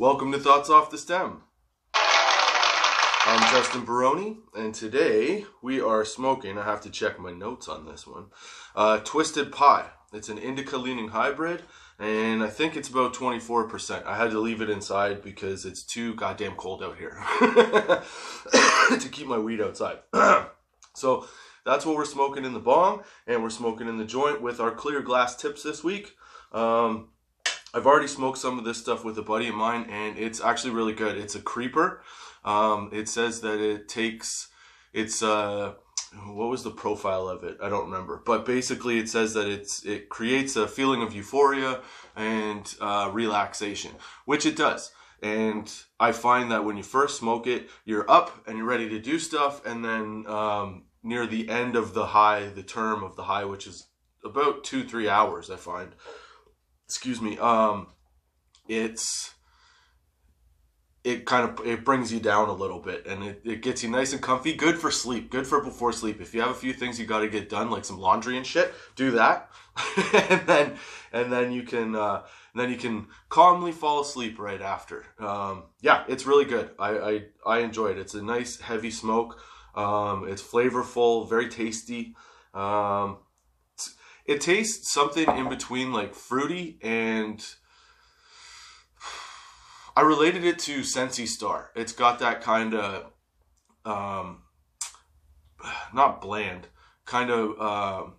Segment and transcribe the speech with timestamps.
[0.00, 1.42] Welcome to Thoughts Off the Stem.
[1.92, 6.56] I'm Justin Baroni, and today we are smoking.
[6.56, 8.26] I have to check my notes on this one.
[8.76, 9.86] Uh, Twisted Pie.
[10.12, 11.64] It's an indica leaning hybrid,
[11.98, 14.06] and I think it's about 24%.
[14.06, 19.26] I had to leave it inside because it's too goddamn cold out here to keep
[19.26, 19.98] my weed outside.
[20.94, 21.26] so
[21.66, 24.70] that's what we're smoking in the bong, and we're smoking in the joint with our
[24.70, 26.14] clear glass tips this week.
[26.52, 27.08] Um,
[27.74, 30.74] I've already smoked some of this stuff with a buddy of mine, and it's actually
[30.74, 31.18] really good.
[31.18, 32.02] It's a creeper.
[32.44, 34.48] Um, it says that it takes,
[34.92, 35.74] it's, uh,
[36.26, 37.58] what was the profile of it?
[37.62, 38.22] I don't remember.
[38.24, 41.80] But basically, it says that it's it creates a feeling of euphoria
[42.16, 43.92] and uh, relaxation,
[44.24, 44.90] which it does.
[45.22, 48.98] And I find that when you first smoke it, you're up and you're ready to
[48.98, 53.24] do stuff, and then um, near the end of the high, the term of the
[53.24, 53.88] high, which is
[54.24, 55.92] about two three hours, I find.
[56.88, 57.36] Excuse me.
[57.38, 57.88] Um,
[58.66, 59.34] it's
[61.04, 63.90] it kind of it brings you down a little bit and it, it gets you
[63.90, 66.20] nice and comfy good for sleep good for before sleep.
[66.20, 68.46] If you have a few things you got to get done like some laundry and
[68.46, 69.50] shit do that.
[70.30, 70.76] And then
[71.12, 72.22] and then you can uh,
[72.54, 75.04] then you can calmly fall asleep right after.
[75.18, 76.70] Um, yeah it's really good.
[76.78, 77.98] I, I i enjoy it.
[77.98, 79.38] It's a nice heavy smoke.
[79.74, 82.16] Um, it's flavorful very tasty.
[82.54, 83.18] Um,
[84.28, 87.44] it tastes something in between like fruity and
[89.96, 91.70] I related it to Sensi Star.
[91.74, 93.10] It's got that kind of,
[93.84, 94.42] um,
[95.92, 96.68] not bland,
[97.06, 98.14] kind of, um,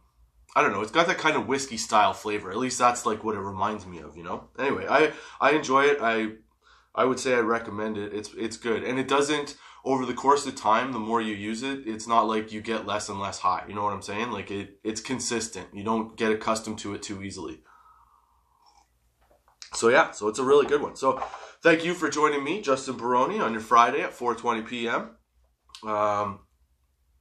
[0.56, 0.82] I don't know.
[0.82, 2.50] It's got that kind of whiskey style flavor.
[2.50, 4.50] At least that's like what it reminds me of, you know.
[4.58, 6.00] Anyway, I I enjoy it.
[6.02, 6.32] I
[6.96, 8.14] I would say I recommend it.
[8.16, 10.92] It's it's good, and it doesn't over the course of time.
[10.92, 13.64] The more you use it, it's not like you get less and less high.
[13.68, 14.32] You know what I'm saying?
[14.32, 15.68] Like it it's consistent.
[15.74, 17.62] You don't get accustomed to it too easily.
[19.74, 20.96] So yeah, so it's a really good one.
[20.96, 21.22] So
[21.62, 25.10] Thank you for joining me, Justin Baroni, on your Friday at 4:20 p.m.
[25.84, 26.40] Um,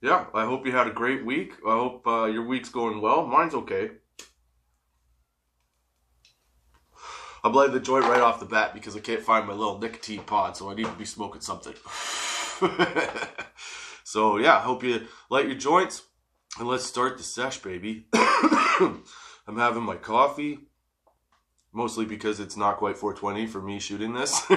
[0.00, 1.54] yeah, I hope you had a great week.
[1.66, 3.26] I hope uh, your week's going well.
[3.26, 3.90] Mine's okay.
[7.42, 10.22] I'm lighting the joint right off the bat because I can't find my little nicotine
[10.22, 11.74] pod, so I need to be smoking something.
[14.04, 16.02] so yeah, hope you light your joints
[16.58, 18.06] and let's start the sesh, baby.
[18.14, 20.68] I'm having my coffee
[21.72, 24.42] mostly because it's not quite 420 for me shooting this.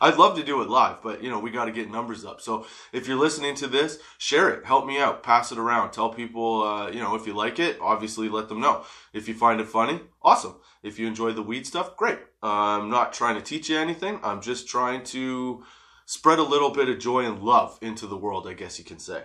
[0.00, 2.40] I'd love to do it live, but you know, we got to get numbers up.
[2.40, 6.10] So if you're listening to this, share it, help me out, pass it around, tell
[6.10, 8.84] people, uh, you know, if you like it, obviously let them know.
[9.12, 10.56] If you find it funny, awesome.
[10.82, 12.18] If you enjoy the weed stuff, great.
[12.42, 14.20] Uh, I'm not trying to teach you anything.
[14.22, 15.64] I'm just trying to
[16.06, 18.98] spread a little bit of joy and love into the world, I guess you can
[18.98, 19.24] say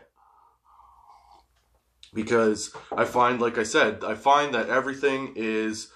[2.14, 5.90] because I find, like I said, I find that everything is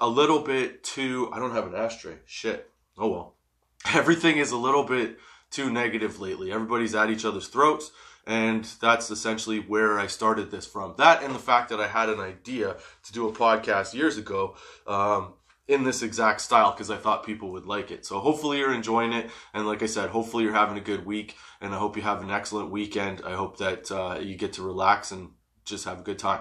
[0.00, 1.30] a little bit too.
[1.32, 2.16] I don't have an ashtray.
[2.26, 2.70] Shit.
[2.98, 3.34] Oh well.
[3.94, 5.18] Everything is a little bit
[5.50, 6.52] too negative lately.
[6.52, 7.90] Everybody's at each other's throats.
[8.24, 10.94] And that's essentially where I started this from.
[10.96, 14.54] That and the fact that I had an idea to do a podcast years ago
[14.86, 15.34] um,
[15.68, 18.04] in this exact style because I thought people would like it.
[18.04, 19.30] So hopefully you're enjoying it.
[19.54, 21.36] And like I said, hopefully you're having a good week.
[21.60, 23.22] And I hope you have an excellent weekend.
[23.24, 25.30] I hope that uh, you get to relax and
[25.64, 26.40] just have a good time.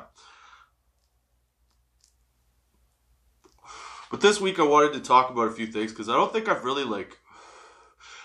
[4.09, 6.49] But this week I wanted to talk about a few things because I don't think
[6.49, 7.17] I've really like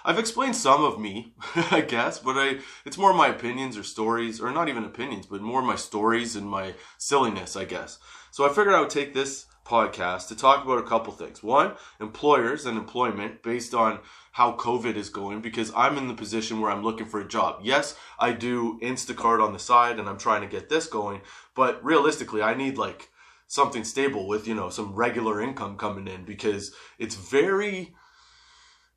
[0.05, 1.35] I've explained some of me,
[1.71, 5.43] I guess, but I it's more my opinions or stories, or not even opinions, but
[5.43, 7.99] more my stories and my silliness, I guess.
[8.31, 11.43] So I figured I would take this podcast to talk about a couple things.
[11.43, 13.99] One, employers and employment based on
[14.33, 17.61] how COVID is going because I'm in the position where I'm looking for a job.
[17.63, 21.23] Yes, I do Instacart on the side and I'm trying to get this going,
[21.55, 23.11] but realistically, I need like
[23.49, 27.95] something stable with you know some regular income coming in because it's very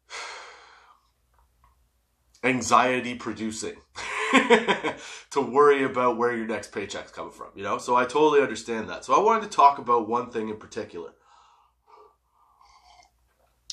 [2.43, 3.75] anxiety producing
[5.31, 7.77] to worry about where your next paycheck's coming from you know?
[7.77, 9.05] So i totally understand that.
[9.05, 11.11] So i wanted to talk about one thing in particular.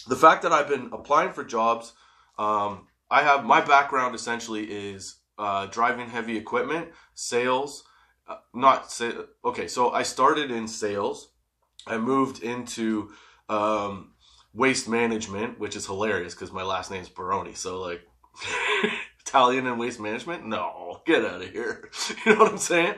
[0.08, 1.92] The fact that i've been applying for jobs
[2.38, 7.84] um, i have my background essentially is uh, driving heavy equipment sales
[8.28, 9.12] uh, not say
[9.44, 11.28] okay so i started in sales.
[11.88, 13.12] I moved into
[13.48, 14.12] um,
[14.54, 18.00] waste management which is hilarious because my last name is baroni so like
[19.26, 21.90] italian and waste management no get out of here
[22.24, 22.94] you know what i'm saying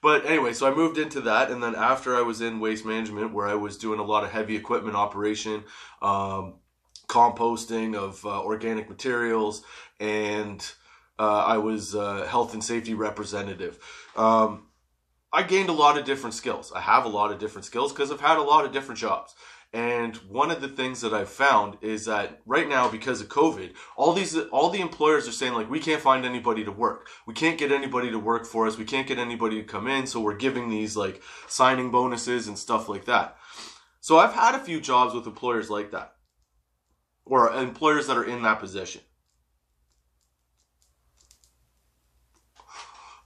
[0.00, 3.32] but anyway so i moved into that and then after i was in waste management
[3.32, 5.64] where i was doing a lot of heavy equipment operation
[6.00, 6.54] um,
[7.08, 9.62] composting of uh, organic materials
[10.00, 10.72] and
[11.18, 13.78] uh, I was health and safety representative.
[14.16, 14.66] Um,
[15.32, 16.72] I gained a lot of different skills.
[16.74, 19.34] I have a lot of different skills because I've had a lot of different jobs.
[19.74, 23.72] And one of the things that I've found is that right now, because of COVID,
[23.96, 27.08] all these, all the employers are saying like, we can't find anybody to work.
[27.26, 28.76] We can't get anybody to work for us.
[28.76, 30.06] We can't get anybody to come in.
[30.06, 33.38] So we're giving these like signing bonuses and stuff like that.
[34.00, 36.16] So I've had a few jobs with employers like that
[37.24, 39.00] or employers that are in that position.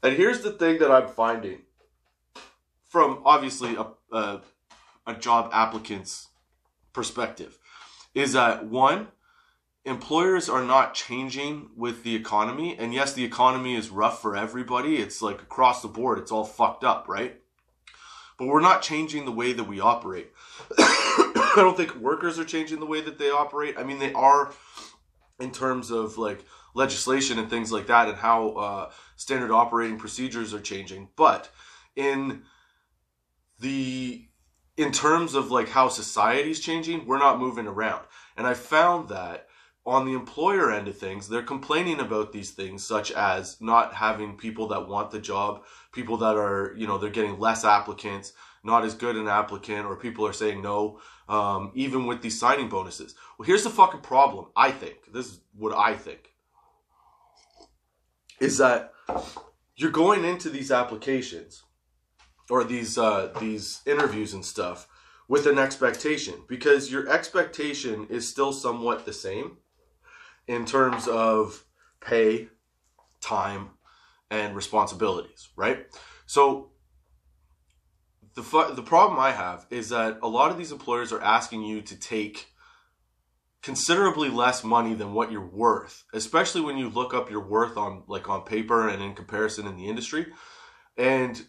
[0.03, 1.63] And here's the thing that I'm finding
[2.89, 4.43] from obviously a, a,
[5.07, 6.29] a job applicant's
[6.97, 7.59] perspective
[8.15, 9.09] is that one,
[9.85, 12.77] employers are not changing with the economy.
[12.77, 14.97] And yes, the economy is rough for everybody.
[14.97, 17.41] It's like across the board, it's all fucked up, right?
[18.39, 20.33] But we're not changing the way that we operate.
[20.79, 23.77] I don't think workers are changing the way that they operate.
[23.79, 24.53] I mean, they are
[25.39, 26.45] in terms of like
[26.75, 31.09] legislation and things like that and how uh, standard operating procedures are changing.
[31.17, 31.51] But
[31.95, 32.43] in
[33.61, 34.27] the
[34.77, 38.05] in terms of like how society's changing, we're not moving around.
[38.37, 39.49] And I found that
[39.87, 44.37] on the employer end of things, they're complaining about these things, such as not having
[44.37, 45.63] people that want the job,
[45.93, 48.33] people that are, you know, they're getting less applicants,
[48.65, 52.69] not as good an applicant, or people are saying no, um, even with these signing
[52.69, 53.15] bonuses.
[53.39, 55.13] Well, here's the fucking problem, I think.
[55.13, 56.33] This is what I think.
[58.41, 58.93] Is that
[59.77, 61.63] you're going into these applications
[62.51, 64.89] or these uh, these interviews and stuff
[65.29, 69.59] with an expectation because your expectation is still somewhat the same
[70.47, 71.65] in terms of
[72.01, 72.49] pay,
[73.21, 73.71] time,
[74.31, 75.87] and responsibilities, right?
[76.27, 76.71] So
[78.35, 81.63] the fu- the problem I have is that a lot of these employers are asking
[81.63, 82.53] you to take
[83.63, 88.05] considerably less money than what you're worth, especially when you look up your worth on
[88.07, 90.27] like on paper and in comparison in the industry.
[90.97, 91.45] And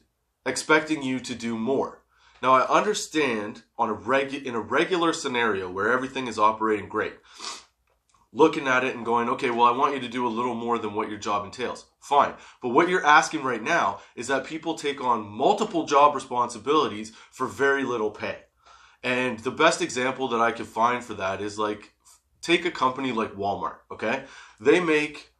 [0.48, 2.02] expecting you to do more.
[2.42, 7.16] Now I understand on a regu- in a regular scenario where everything is operating great,
[8.32, 10.78] looking at it and going, okay, well, I want you to do a little more
[10.78, 11.86] than what your job entails.
[12.00, 12.36] Fine.
[12.62, 17.48] But what you're asking right now is that people take on multiple job responsibilities for
[17.48, 18.38] very little pay.
[19.04, 21.94] And the best example that I could find for that is like,
[22.42, 24.24] take a company like Walmart, okay?
[24.60, 25.34] They make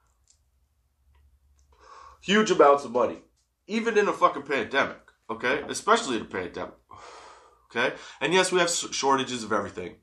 [2.22, 3.20] huge amounts of money
[3.68, 5.00] even in a fucking pandemic,
[5.30, 5.64] okay?
[5.68, 6.76] Especially in a pandemic,
[7.76, 7.96] okay?
[8.20, 9.96] And yes, we have shortages of everything,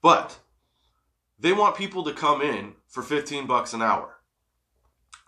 [0.00, 0.38] but
[1.38, 4.16] they want people to come in for 15 bucks an hour.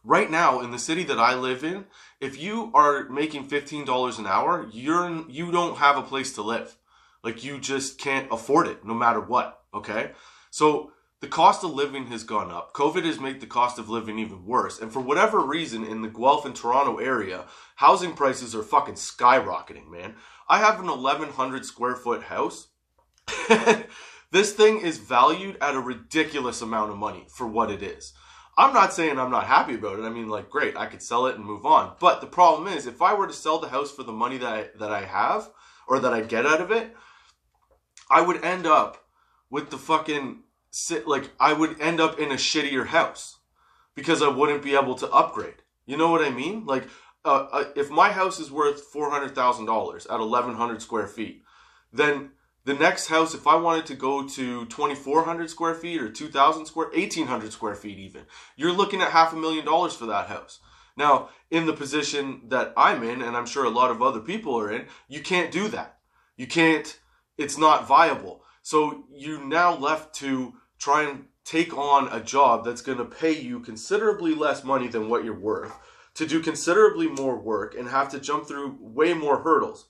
[0.05, 1.87] Right now, in the city that I live in,
[2.21, 6.77] if you are making $15 an hour, you're, you don't have a place to live.
[7.23, 10.13] Like, you just can't afford it no matter what, okay?
[10.51, 12.75] So, the cost of living has gone up.
[12.75, 14.79] COVID has made the cost of living even worse.
[14.79, 17.45] And for whatever reason, in the Guelph and Toronto area,
[17.77, 20.17] housing prices are fucking skyrocketing, man.
[20.49, 22.69] I have an 1100 square foot house.
[24.31, 28.13] this thing is valued at a ridiculous amount of money for what it is.
[28.57, 30.05] I'm not saying I'm not happy about it.
[30.05, 31.97] I mean, like, great, I could sell it and move on.
[31.99, 34.53] But the problem is, if I were to sell the house for the money that
[34.53, 35.51] I, that I have
[35.89, 36.95] or that I get out of it,
[38.11, 39.07] I would end up
[39.51, 40.43] with the fucking
[40.75, 43.39] sit like I would end up in a shittier house
[43.95, 45.63] because I wouldn't be able to upgrade.
[45.87, 46.67] You know what I mean?
[46.67, 46.89] Like
[47.25, 51.07] uh, uh, if my house is worth four hundred thousand dollars at eleven hundred square
[51.07, 51.43] feet,
[51.93, 52.31] then
[52.65, 56.11] the next house, if I wanted to go to twenty four hundred square feet or
[56.11, 58.23] two thousand square, eighteen hundred square feet, even,
[58.57, 60.59] you're looking at half a million dollars for that house.
[60.97, 64.59] Now, in the position that I'm in, and I'm sure a lot of other people
[64.59, 65.99] are in, you can't do that.
[66.37, 66.99] You can't.
[67.37, 68.43] It's not viable.
[68.63, 70.55] So you now left to
[70.85, 75.09] try and take on a job that's going to pay you considerably less money than
[75.09, 75.73] what you're worth,
[76.13, 79.87] to do considerably more work and have to jump through way more hurdles.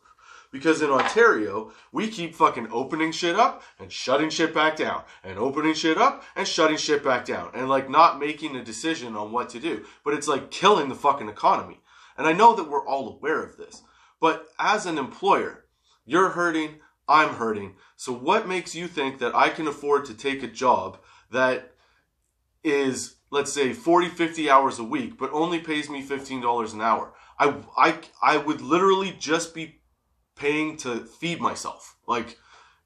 [0.53, 5.37] Because in Ontario, we keep fucking opening shit up and shutting shit back down, and
[5.37, 9.33] opening shit up and shutting shit back down, and like not making a decision on
[9.33, 9.85] what to do.
[10.05, 11.81] But it's like killing the fucking economy.
[12.17, 13.83] And I know that we're all aware of this.
[14.21, 15.65] But as an employer,
[16.07, 16.77] you're hurting,
[17.09, 17.75] I'm hurting.
[17.97, 20.99] So what makes you think that I can afford to take a job
[21.31, 21.73] that
[22.63, 27.13] is, let's say, 40, 50 hours a week, but only pays me $15 an hour?
[27.39, 29.81] I, I, I would literally just be
[30.37, 31.97] paying to feed myself.
[32.07, 32.39] Like,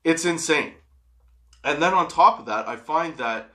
[0.04, 0.74] it's insane.
[1.64, 3.50] And then on top of that, I find that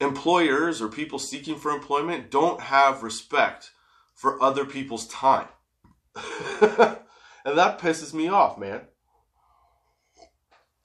[0.00, 3.70] employers or people seeking for employment don't have respect
[4.14, 5.48] for other people's time.
[7.44, 8.82] And that pisses me off, man.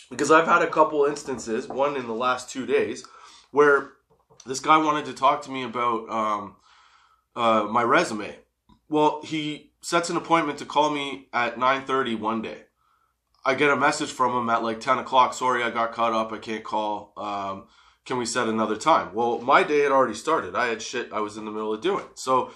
[0.10, 3.06] Because I've had a couple instances, one in the last two days,
[3.52, 3.92] where
[4.46, 6.56] this guy wanted to talk to me about um,
[7.36, 8.36] uh, my resume.
[8.90, 12.64] Well, he sets an appointment to call me at 9.30 one day.
[13.46, 15.34] I get a message from him at like 10 o'clock.
[15.34, 16.32] Sorry, I got caught up.
[16.34, 17.14] I can't call.
[17.16, 17.68] Um,
[18.06, 19.14] can we set another time?
[19.14, 20.56] Well, my day had already started.
[20.56, 22.06] I had shit I was in the middle of doing.
[22.16, 22.52] So,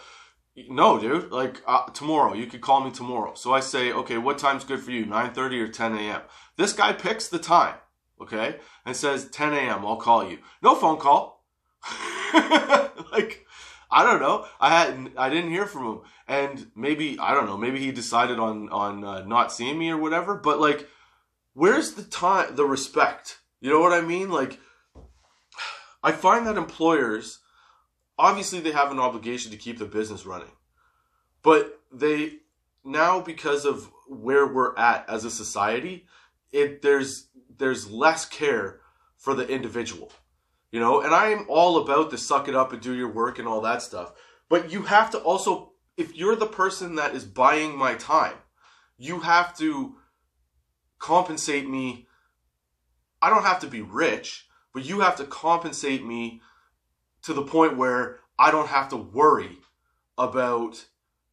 [0.69, 3.33] no, dude, like uh, tomorrow, you could call me tomorrow.
[3.35, 5.05] So I say, okay, what time's good for you?
[5.05, 6.21] 9.30 or 10 a.m.?
[6.57, 7.75] This guy picks the time,
[8.21, 10.39] okay, and says 10 a.m., I'll call you.
[10.61, 11.43] No phone call.
[12.33, 13.45] like,
[13.91, 14.45] I don't know.
[14.59, 17.57] I had I didn't hear from him, and maybe I don't know.
[17.57, 20.35] Maybe he decided on on uh, not seeing me or whatever.
[20.35, 20.87] But like,
[21.53, 23.39] where's the time, the respect?
[23.59, 24.29] You know what I mean?
[24.29, 24.59] Like,
[26.01, 27.39] I find that employers
[28.21, 30.51] obviously they have an obligation to keep the business running,
[31.41, 32.37] but they
[32.83, 36.05] now because of where we're at as a society,
[36.51, 38.79] it there's there's less care
[39.17, 40.11] for the individual
[40.71, 43.47] you know, and I'm all about the suck it up and do your work and
[43.47, 44.13] all that stuff.
[44.49, 48.35] But you have to also, if you're the person that is buying my time,
[48.97, 49.97] you have to
[50.97, 52.07] compensate me.
[53.21, 56.41] I don't have to be rich, but you have to compensate me
[57.23, 59.59] to the point where I don't have to worry
[60.17, 60.85] about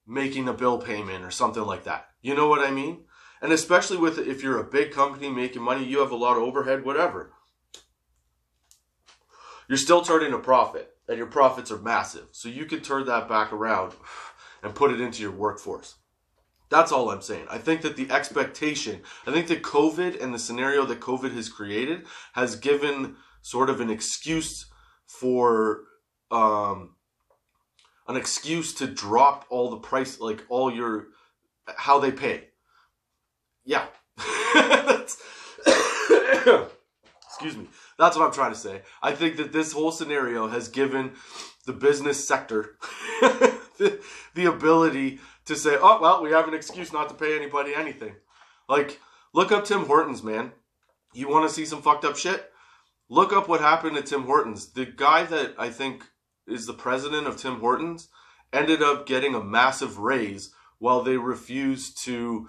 [0.06, 2.08] making a bill payment or something like that.
[2.22, 3.04] You know what I mean?
[3.40, 6.42] And especially with if you're a big company making money, you have a lot of
[6.42, 7.32] overhead, whatever
[9.68, 12.28] you're still turning a profit, and your profits are massive.
[12.32, 13.92] So you can turn that back around
[14.62, 15.96] and put it into your workforce.
[16.70, 17.46] That's all I'm saying.
[17.48, 21.48] I think that the expectation, I think that COVID and the scenario that COVID has
[21.48, 24.66] created has given sort of an excuse
[25.08, 25.80] for
[26.30, 26.94] um,
[28.06, 31.08] an excuse to drop all the price, like all your
[31.76, 32.44] how they pay.
[33.64, 33.86] Yeah.
[37.26, 37.66] Excuse me.
[37.98, 38.82] That's what I'm trying to say.
[39.02, 41.12] I think that this whole scenario has given
[41.66, 42.76] the business sector
[43.20, 44.00] the,
[44.34, 48.14] the ability to say, oh, well, we have an excuse not to pay anybody anything.
[48.68, 49.00] Like,
[49.34, 50.52] look up Tim Hortons, man.
[51.12, 52.50] You want to see some fucked up shit?
[53.08, 54.72] Look up what happened to Tim Hortons.
[54.72, 56.04] The guy that I think
[56.46, 58.08] is the president of Tim Hortons
[58.52, 62.48] ended up getting a massive raise while they refused to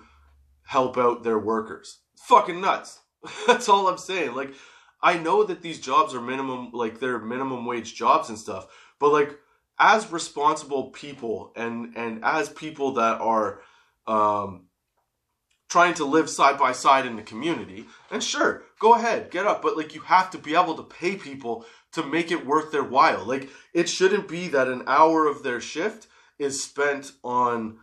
[0.64, 2.00] help out their workers.
[2.18, 3.00] Fucking nuts.
[3.48, 4.36] That's all I'm saying.
[4.36, 4.54] Like,
[5.02, 8.68] I know that these jobs are minimum, like they're minimum wage jobs and stuff,
[9.00, 9.38] but like
[9.80, 13.62] as responsible people and and as people that are
[14.08, 14.68] um,
[15.70, 19.62] trying to live side by side in the community, and sure, go ahead, get up,
[19.62, 22.84] but like you have to be able to pay people to make it worth their
[22.84, 23.26] while.
[23.26, 26.08] Like it shouldn't be that an hour of their shift
[26.38, 27.78] is spent on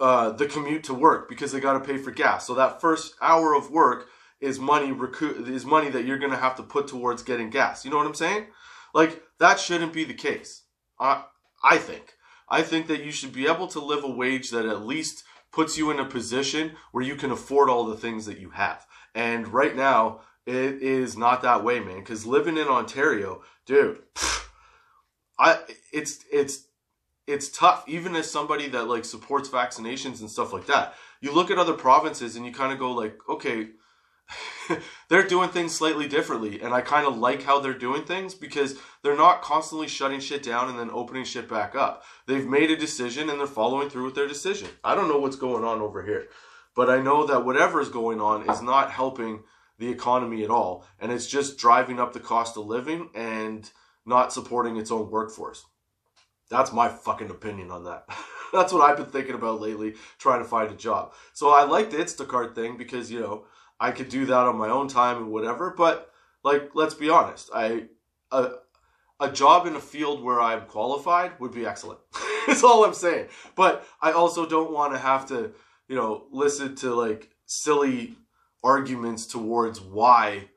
[0.00, 2.46] uh, the commute to work because they got to pay for gas.
[2.46, 4.08] So that first hour of work
[4.40, 7.84] is money recoup is money that you're gonna have to put towards getting gas.
[7.84, 8.46] You know what I'm saying?
[8.94, 10.62] Like that shouldn't be the case.
[10.98, 11.24] I
[11.62, 12.14] I think.
[12.48, 15.76] I think that you should be able to live a wage that at least puts
[15.76, 18.86] you in a position where you can afford all the things that you have.
[19.18, 21.98] And right now, it is not that way, man.
[21.98, 23.98] Because living in Ontario, dude,
[25.40, 25.58] I
[25.92, 26.66] it's it's
[27.26, 27.82] it's tough.
[27.88, 31.74] Even as somebody that like supports vaccinations and stuff like that, you look at other
[31.74, 33.70] provinces and you kind of go like, okay,
[35.08, 38.78] they're doing things slightly differently and i kind of like how they're doing things because
[39.02, 42.76] they're not constantly shutting shit down and then opening shit back up they've made a
[42.76, 46.02] decision and they're following through with their decision i don't know what's going on over
[46.02, 46.28] here
[46.78, 49.42] but i know that whatever is going on is not helping
[49.78, 53.70] the economy at all and it's just driving up the cost of living and
[54.06, 55.66] not supporting its own workforce
[56.48, 58.04] that's my fucking opinion on that
[58.52, 61.90] that's what i've been thinking about lately trying to find a job so i like
[61.90, 63.44] the instacart thing because you know
[63.80, 65.72] I could do that on my own time and whatever.
[65.76, 66.10] But
[66.42, 67.84] like, let's be honest, I
[68.32, 68.50] a
[69.20, 72.00] a job in a field where I'm qualified would be excellent.
[72.46, 73.28] That's all I'm saying.
[73.56, 75.52] But I also don't want to have to,
[75.88, 78.16] you know, listen to like silly
[78.62, 80.48] arguments towards why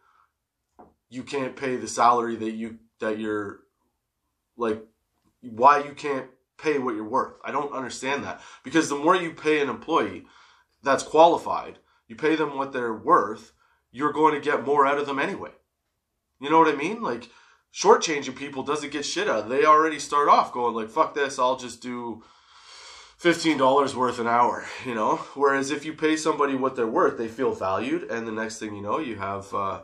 [1.10, 3.62] you can't pay the salary that you that you're
[4.58, 4.84] like
[5.42, 7.34] why you can't pay what you're worth.
[7.44, 10.26] I don't understand that because the more you pay an employee
[10.84, 13.54] that's qualified, you pay them what they're worth,
[13.92, 15.52] you're going to get more out of them anyway.
[16.40, 17.02] You know what I mean?
[17.02, 17.30] Like
[17.74, 19.50] shortchanging people doesn't get shit out.
[19.50, 21.40] They already start off going like, "Fuck this!
[21.40, 22.24] I'll just do
[23.22, 25.18] fifteen dollars worth an hour." You know.
[25.36, 28.75] Whereas if you pay somebody what they're worth, they feel valued, and the next thing
[28.75, 29.82] you know, you have uh,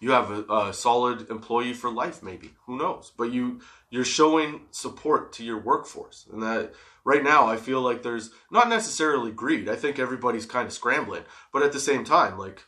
[0.00, 2.22] you have a, a solid employee for life.
[2.22, 3.12] Maybe who knows?
[3.16, 8.02] But you you're showing support to your workforce, and that right now I feel like
[8.02, 9.68] there's not necessarily greed.
[9.68, 12.64] I think everybody's kind of scrambling, but at the same time, like,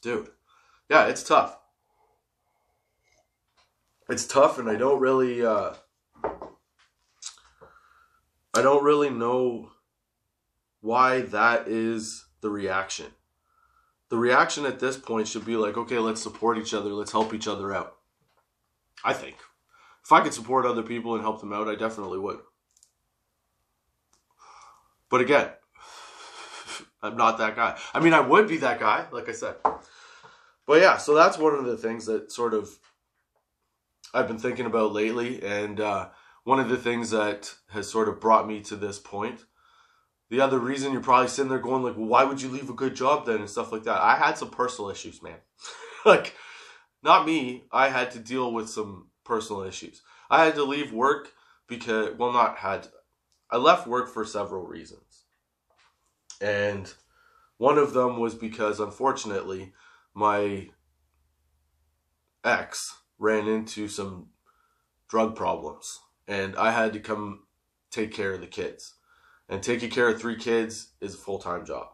[0.00, 0.28] dude,
[0.88, 1.58] yeah, it's tough.
[4.08, 5.74] It's tough, and I don't really, uh,
[8.58, 9.70] I don't really know
[10.80, 13.06] why that is the reaction.
[14.08, 17.32] The reaction at this point should be like, okay, let's support each other, let's help
[17.32, 17.96] each other out.
[19.04, 19.36] I think.
[20.04, 22.40] If I could support other people and help them out, I definitely would.
[25.08, 25.50] But again,
[27.02, 27.78] I'm not that guy.
[27.94, 29.54] I mean, I would be that guy, like I said.
[30.66, 32.76] But yeah, so that's one of the things that sort of
[34.12, 36.08] I've been thinking about lately, and uh,
[36.48, 39.44] one of the things that has sort of brought me to this point.
[40.30, 42.80] The other reason you're probably sitting there going like, well, "Why would you leave a
[42.82, 44.00] good job then?" and stuff like that.
[44.00, 45.36] I had some personal issues, man.
[46.06, 46.34] like,
[47.02, 47.64] not me.
[47.70, 50.00] I had to deal with some personal issues.
[50.30, 51.34] I had to leave work
[51.66, 52.88] because, well, not had.
[53.50, 55.26] I left work for several reasons,
[56.40, 56.90] and
[57.58, 59.74] one of them was because, unfortunately,
[60.14, 60.70] my
[62.42, 64.30] ex ran into some
[65.10, 67.40] drug problems and I had to come
[67.90, 68.94] take care of the kids.
[69.48, 71.88] And taking care of three kids is a full time job.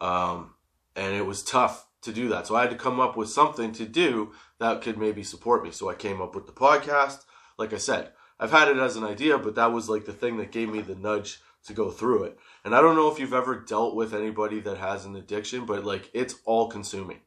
[0.00, 0.54] Um,
[0.94, 2.46] and it was tough to do that.
[2.46, 5.70] So I had to come up with something to do that could maybe support me.
[5.70, 7.24] So I came up with the podcast.
[7.58, 10.36] Like I said, I've had it as an idea, but that was like the thing
[10.36, 12.38] that gave me the nudge to go through it.
[12.64, 15.84] And I don't know if you've ever dealt with anybody that has an addiction, but
[15.84, 17.20] like it's all consuming.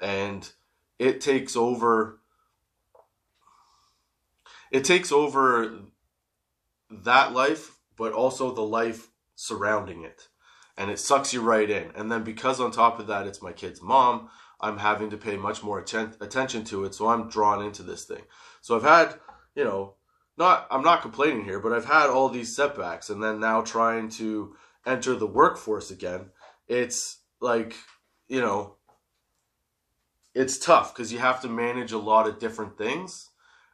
[0.00, 0.48] And
[1.00, 2.20] it takes over
[4.74, 5.82] it takes over
[6.90, 10.26] that life, but also the life surrounding it.
[10.76, 11.92] And it sucks you right in.
[11.94, 15.36] And then because on top of that, it's my kid's mom, I'm having to pay
[15.36, 16.92] much more atten- attention to it.
[16.92, 18.22] So I'm drawn into this thing.
[18.62, 19.14] So I've had,
[19.54, 19.94] you know,
[20.36, 23.10] not, I'm not complaining here, but I've had all these setbacks.
[23.10, 26.30] And then now trying to enter the workforce again,
[26.66, 27.76] it's like,
[28.26, 28.74] you know,
[30.34, 33.30] it's tough because you have to manage a lot of different things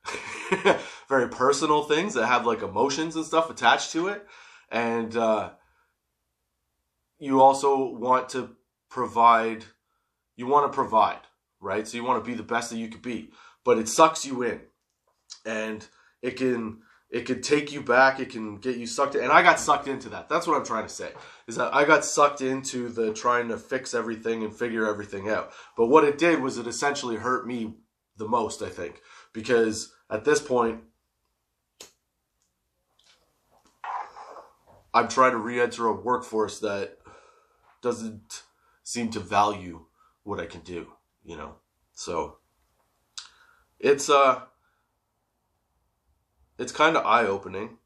[1.09, 4.27] very personal things that have like emotions and stuff attached to it.
[4.71, 5.51] And uh,
[7.19, 8.57] you also want to
[8.89, 9.65] provide,
[10.37, 11.21] you want to provide,
[11.61, 11.87] right?
[11.87, 13.31] So you want to be the best that you could be,
[13.65, 14.61] but it sucks you in.
[15.45, 15.87] And
[16.23, 19.43] it can it can take you back it can get you sucked in and i
[19.43, 21.11] got sucked into that that's what i'm trying to say
[21.47, 25.51] is that i got sucked into the trying to fix everything and figure everything out
[25.77, 27.75] but what it did was it essentially hurt me
[28.17, 29.01] the most i think
[29.33, 30.81] because at this point,
[34.93, 36.99] I'm trying to re-enter a workforce that
[37.81, 38.43] doesn't
[38.83, 39.87] seem to value
[40.25, 40.89] what I can do,
[41.25, 41.55] you know.
[41.93, 42.39] So
[43.79, 44.43] it's uh
[46.59, 47.79] it's kind of eye-opening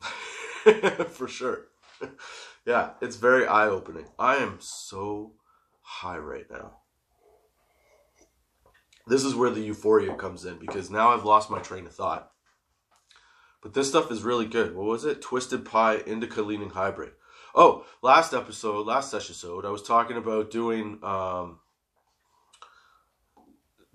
[1.10, 1.66] for sure.
[2.66, 4.06] yeah, it's very eye-opening.
[4.18, 5.34] I am so
[5.82, 6.78] high right now
[9.06, 12.30] this is where the euphoria comes in because now I've lost my train of thought.
[13.62, 14.74] But this stuff is really good.
[14.74, 15.22] What was it?
[15.22, 17.12] Twisted Pie Indica Leaning Hybrid.
[17.54, 21.60] Oh, last episode, last session episode, I was talking about doing um,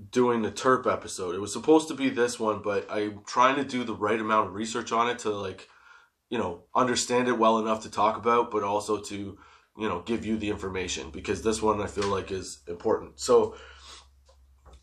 [0.10, 1.36] doing the terp episode.
[1.36, 4.48] It was supposed to be this one, but I'm trying to do the right amount
[4.48, 5.70] of research on it to like,
[6.30, 9.38] you know, understand it well enough to talk about, but also to,
[9.78, 13.20] you know, give you the information because this one I feel like is important.
[13.20, 13.56] So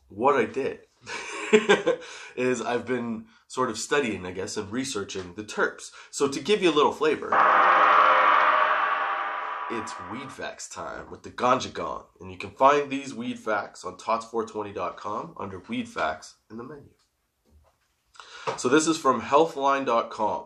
[0.08, 0.80] what I did
[2.36, 5.90] is I've been sort of studying, I guess, and researching the terps.
[6.10, 7.30] So to give you a little flavor,
[9.70, 12.04] it's weed facts time with the Ganja Gong.
[12.20, 16.90] And you can find these weed facts on tots420.com under weed facts in the menu.
[18.56, 20.44] So this is from healthline.com.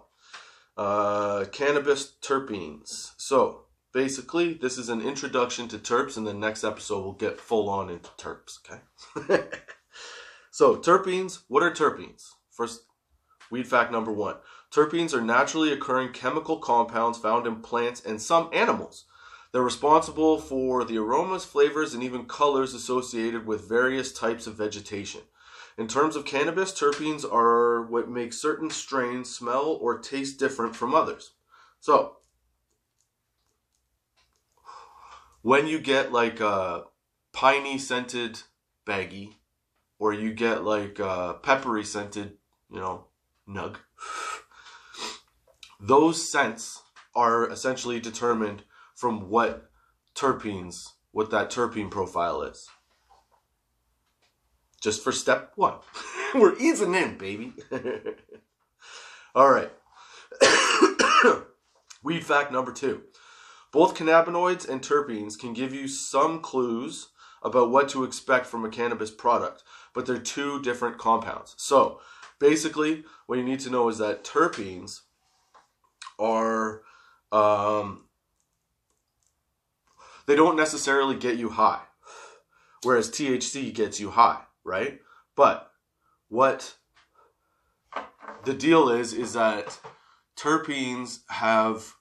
[0.76, 3.12] Uh, cannabis terpenes.
[3.16, 3.61] So
[3.92, 7.90] basically, this is an introduction to terps, and the next episode we'll get full on
[7.90, 9.44] into terps, okay?
[10.50, 12.30] so, terpenes, what are terpenes?
[12.50, 12.82] First,
[13.50, 14.36] weed fact number one
[14.72, 19.04] terpenes are naturally occurring chemical compounds found in plants and some animals.
[19.52, 25.20] They're responsible for the aromas, flavors, and even colors associated with various types of vegetation.
[25.76, 30.94] In terms of cannabis, terpenes are what makes certain strains smell or taste different from
[30.94, 31.32] others.
[31.80, 32.16] So,
[35.42, 36.84] when you get like a
[37.32, 38.40] piney scented
[38.86, 39.34] baggie,
[39.98, 42.36] or you get like a peppery scented,
[42.70, 43.06] you know,
[43.48, 43.76] nug,
[45.80, 46.82] those scents
[47.14, 48.62] are essentially determined
[48.94, 49.70] from what
[50.14, 52.68] terpenes, what that terpene profile is.
[54.80, 55.74] Just for step one.
[56.34, 57.52] We're easing in, baby.
[59.34, 59.70] All right.
[62.02, 63.02] Weed fact number two.
[63.72, 67.08] Both cannabinoids and terpenes can give you some clues
[67.42, 71.54] about what to expect from a cannabis product, but they're two different compounds.
[71.56, 72.00] So,
[72.38, 75.00] basically, what you need to know is that terpenes
[76.18, 76.82] are
[77.32, 78.04] um,
[80.26, 81.80] they don't necessarily get you high.
[82.82, 85.00] Whereas THC gets you high, right?
[85.34, 85.70] But
[86.28, 86.74] what
[88.44, 89.80] the deal is is that
[90.36, 91.94] terpenes have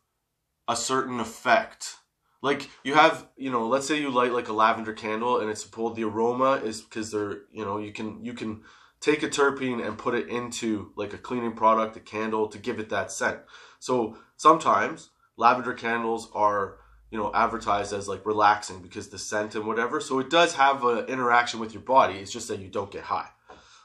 [0.71, 1.97] a certain effect.
[2.41, 5.63] Like you have, you know, let's say you light like a lavender candle and it's
[5.63, 8.61] pulled the aroma is because they're, you know, you can you can
[8.99, 12.79] take a terpene and put it into like a cleaning product, a candle to give
[12.79, 13.39] it that scent.
[13.79, 16.77] So sometimes lavender candles are
[17.11, 19.99] you know advertised as like relaxing because the scent and whatever.
[19.99, 22.15] So it does have an interaction with your body.
[22.15, 23.29] It's just that you don't get high.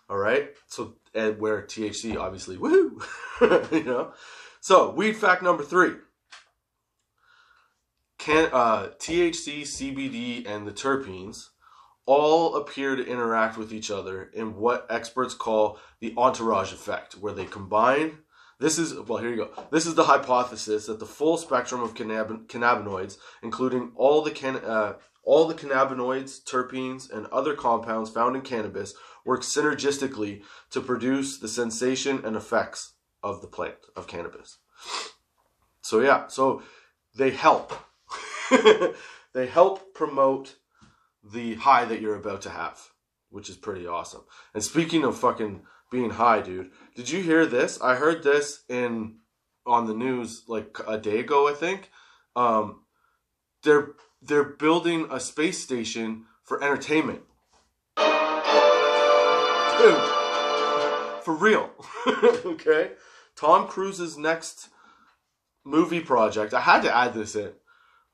[0.08, 3.02] All right so and where thc obviously woohoo!
[3.72, 4.12] You know?
[4.60, 5.94] So weed fact number three
[8.26, 11.50] can uh, thc cbd and the terpenes
[12.06, 17.32] all appear to interact with each other in what experts call the entourage effect where
[17.32, 18.18] they combine
[18.58, 19.50] this is, well, here you go.
[19.70, 24.64] This is the hypothesis that the full spectrum of cannab- cannabinoids, including all the, can-
[24.64, 28.94] uh, all the cannabinoids, terpenes, and other compounds found in cannabis,
[29.26, 34.56] work synergistically to produce the sensation and effects of the plant, of cannabis.
[35.82, 36.62] So, yeah, so
[37.14, 37.74] they help.
[39.34, 40.56] they help promote
[41.22, 42.80] the high that you're about to have,
[43.30, 44.22] which is pretty awesome.
[44.54, 46.70] And speaking of fucking being high, dude.
[46.94, 47.80] Did you hear this?
[47.80, 49.16] I heard this in
[49.64, 51.90] on the news like a day ago, I think.
[52.34, 52.82] Um,
[53.62, 57.22] they're they're building a space station for entertainment.
[59.78, 60.02] Dude,
[61.22, 61.70] for real.
[62.44, 62.92] okay?
[63.36, 64.68] Tom Cruise's next
[65.64, 67.52] movie project, I had to add this in,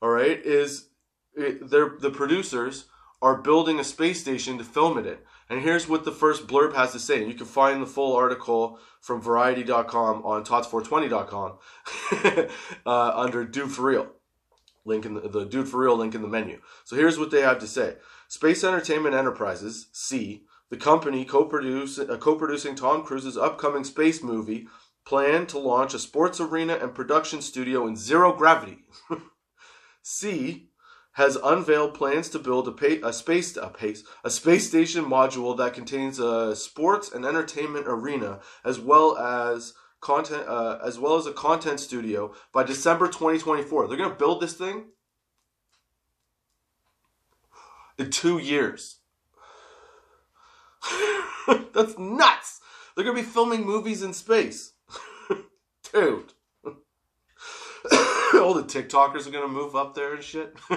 [0.03, 0.89] all right, is
[1.33, 2.87] it, they're, the producers
[3.21, 5.15] are building a space station to film it in.
[5.49, 7.21] And here's what the first blurb has to say.
[7.21, 11.53] And you can find the full article from variety.com on tots420.com
[12.85, 14.09] uh, under Dude for Real.
[14.83, 16.59] Link in the, the Dude for Real link in the menu.
[16.83, 17.95] So here's what they have to say.
[18.27, 24.67] Space Entertainment Enterprises, SEE, the company co-produce, uh, co-producing Tom Cruise's upcoming space movie,
[25.05, 28.79] plan to launch a sports arena and production studio in zero gravity.
[30.03, 30.67] SEE,
[31.13, 35.57] has unveiled plans to build a, pay, a space a pace a space station module
[35.57, 41.25] that contains a sports and entertainment arena as well as content uh, as well as
[41.25, 43.87] a content studio by December 2024.
[43.87, 44.85] They're going to build this thing
[47.97, 48.97] in 2 years.
[51.73, 52.59] That's nuts.
[52.95, 54.73] They're going to be filming movies in space.
[55.93, 56.32] Dude.
[58.43, 60.53] All the TikTokers are gonna move up there and shit.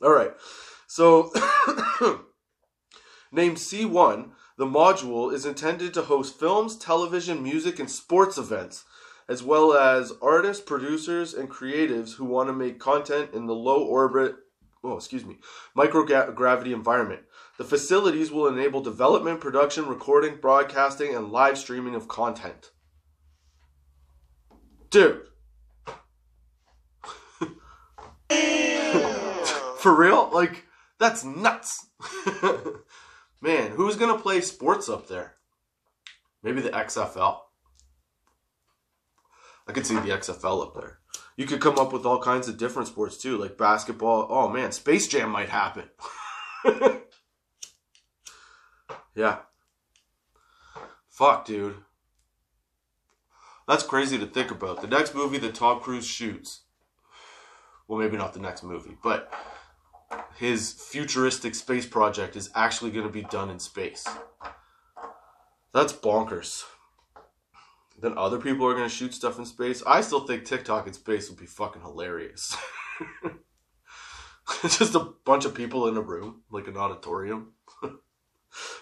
[0.00, 0.30] all right,
[0.86, 1.32] so
[3.32, 8.84] named SEE-1, the module is intended to host films, television, music, and sports events,
[9.28, 13.82] as well as artists, producers, and creatives who want to make content in the low
[13.82, 14.36] orbit,
[14.84, 15.38] oh, excuse me,
[15.76, 17.22] microgravity environment.
[17.58, 22.70] The facilities will enable development, production, recording, broadcasting, and live streaming of content.
[24.90, 25.27] Dude,
[29.88, 30.28] For real?
[30.30, 30.66] Like,
[30.98, 31.86] that's nuts.
[33.40, 35.36] Man, who's going to play sports up there?
[36.42, 37.38] Maybe the XFL.
[39.66, 40.98] I could see the XFL up there.
[41.38, 44.26] You could come up with all kinds of different sports too, like basketball.
[44.28, 45.88] Oh man, Space Jam might happen.
[49.14, 49.38] yeah.
[51.08, 51.76] Fuck, dude.
[53.66, 54.82] That's crazy to think about.
[54.82, 56.64] The next movie that Tom Cruise shoots
[57.88, 59.32] well, maybe not the next movie, but
[60.36, 64.06] his futuristic space project is actually going to be done in space.
[65.72, 66.64] That's bonkers.
[68.00, 69.82] Then other people are going to shoot stuff in space.
[69.86, 72.56] I still think TikTok in space would be fucking hilarious.
[74.62, 77.52] Just a bunch of people in a room, like an auditorium,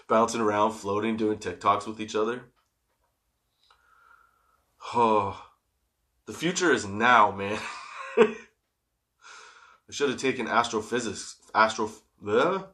[0.07, 2.43] bouncing around, floating, doing TikToks with each other.
[4.93, 5.43] Oh,
[6.25, 7.59] the future is now, man.
[9.89, 11.89] I should have taken astrophysics, astro,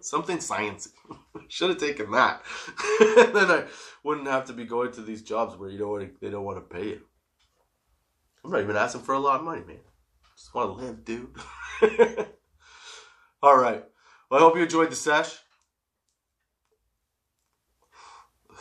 [0.00, 0.88] something sciencey.
[1.48, 2.42] should have taken that.
[3.00, 3.64] then I
[4.02, 6.76] wouldn't have to be going to these jobs where you don't they don't want to
[6.76, 7.00] pay you.
[8.44, 9.78] I'm not even asking for a lot of money, man.
[10.36, 11.30] Just want to live, dude.
[13.42, 13.84] All right.
[14.30, 15.38] Well, I hope you enjoyed the sesh.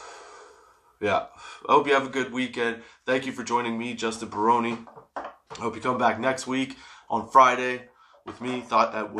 [1.01, 1.25] Yeah.
[1.67, 2.84] I hope you have a good weekend.
[3.08, 4.77] Thank you for joining me, Justin Baroni.
[5.15, 6.77] I hope you come back next week
[7.12, 7.84] on Friday
[8.26, 8.62] with me.
[8.62, 9.12] Thought at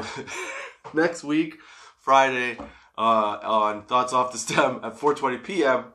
[0.96, 1.58] next week,
[2.00, 2.58] Friday,
[2.98, 5.86] uh, on Thoughts Off the Stem at 4:20 p.m.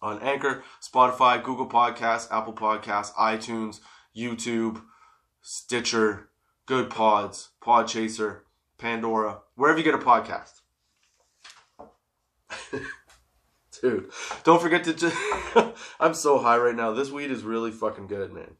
[0.00, 3.80] on Anchor, Spotify, Google Podcasts, Apple Podcasts, iTunes,
[4.16, 4.80] YouTube,
[5.42, 6.30] Stitcher,
[6.66, 8.40] Goodpods, Podchaser,
[8.78, 10.60] Pandora, wherever you get a podcast.
[13.82, 14.10] Dude,
[14.44, 14.94] don't forget to.
[14.94, 15.16] Just,
[16.00, 16.92] I'm so high right now.
[16.92, 18.56] This weed is really fucking good, man.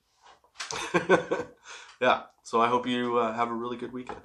[2.01, 4.21] Yeah, so I hope you uh, have a really good weekend.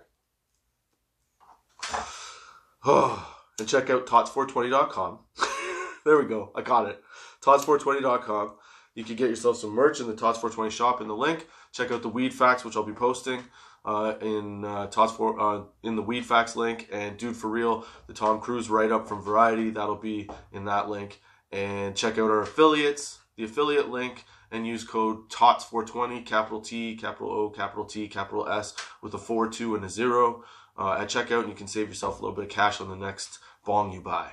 [2.86, 5.19] Oh, and check out tots420.com.
[6.05, 6.51] there we go.
[6.55, 7.01] I got it.
[7.41, 8.55] Tots420.com.
[8.95, 11.47] You can get yourself some merch in the Tots420 shop in the link.
[11.71, 13.43] Check out the weed facts, which I'll be posting
[13.86, 18.13] uh, in uh, Tots uh, in the weed facts link, and dude for real, the
[18.13, 21.21] Tom Cruise write up from Variety that'll be in that link.
[21.51, 27.31] And check out our affiliates, the affiliate link, and use code TOTS420, capital T, capital
[27.31, 30.43] O, capital T, capital S, with a four, two, and a zero
[30.77, 32.95] uh, at checkout, and you can save yourself a little bit of cash on the
[32.95, 34.31] next bong you buy.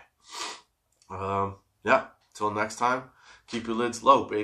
[1.10, 3.04] Um, yeah, till next time,
[3.46, 4.34] keep your lids low, baby.